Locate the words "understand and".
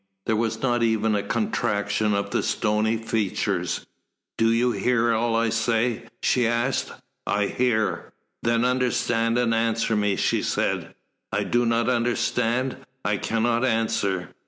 8.65-9.53